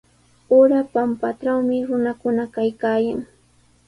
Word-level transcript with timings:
Ura 0.59 0.79
pampatrawmi 0.93 1.77
runakuna 1.89 2.43
kaykaayan. 2.53 3.19